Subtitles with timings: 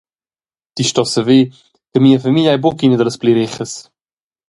[0.75, 1.47] Ti stos saver
[1.89, 3.73] che mia famiglia ei buc ina dallas pli rehas.